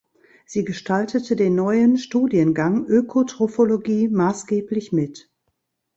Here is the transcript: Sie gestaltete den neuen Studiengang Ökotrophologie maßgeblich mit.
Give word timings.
Sie 0.47 0.65
gestaltete 0.65 1.35
den 1.35 1.53
neuen 1.53 1.99
Studiengang 1.99 2.87
Ökotrophologie 2.87 4.07
maßgeblich 4.07 4.91
mit. 4.91 5.29